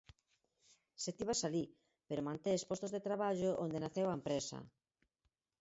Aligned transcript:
Se 1.01 1.09
ti 1.15 1.23
vas 1.29 1.41
alí, 1.47 1.63
pero 2.07 2.25
mantés 2.27 2.67
postos 2.69 2.93
de 2.93 3.05
traballo 3.07 3.49
onde 3.63 3.81
naceu 3.83 4.07
a 4.09 4.17
empresa. 4.19 4.57